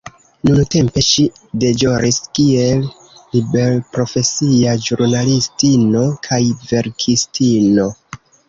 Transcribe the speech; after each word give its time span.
Nuntempe 0.47 1.01
ŝi 1.07 1.25
deĵoris 1.63 2.17
kiel 2.39 2.81
liberprofesia 3.35 4.75
ĵurnalistino 4.87 6.05
kaj 6.29 6.43
verkistino. 6.73 7.91